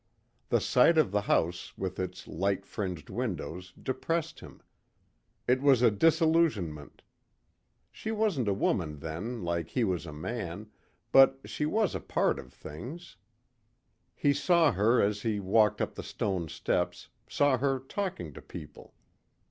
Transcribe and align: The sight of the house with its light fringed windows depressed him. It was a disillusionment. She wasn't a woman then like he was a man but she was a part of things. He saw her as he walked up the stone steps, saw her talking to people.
The 0.49 0.59
sight 0.59 0.97
of 0.97 1.11
the 1.11 1.21
house 1.21 1.77
with 1.77 1.99
its 1.99 2.27
light 2.27 2.65
fringed 2.65 3.07
windows 3.11 3.71
depressed 3.79 4.39
him. 4.39 4.63
It 5.47 5.61
was 5.61 5.83
a 5.83 5.91
disillusionment. 5.91 7.03
She 7.91 8.09
wasn't 8.11 8.47
a 8.47 8.53
woman 8.55 8.97
then 8.97 9.43
like 9.43 9.69
he 9.69 9.83
was 9.83 10.07
a 10.07 10.11
man 10.11 10.71
but 11.11 11.37
she 11.45 11.67
was 11.67 11.93
a 11.93 11.99
part 12.01 12.39
of 12.39 12.51
things. 12.51 13.15
He 14.15 14.33
saw 14.33 14.71
her 14.71 14.99
as 14.99 15.21
he 15.21 15.39
walked 15.39 15.79
up 15.79 15.93
the 15.93 16.01
stone 16.01 16.47
steps, 16.49 17.09
saw 17.29 17.59
her 17.59 17.77
talking 17.77 18.33
to 18.33 18.41
people. 18.41 18.95